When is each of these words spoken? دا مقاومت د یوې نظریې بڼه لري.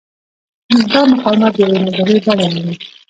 دا 0.91 1.01
مقاومت 1.11 1.51
د 1.55 1.57
یوې 1.63 1.79
نظریې 1.85 2.19
بڼه 2.25 2.45
لري. 2.55 2.75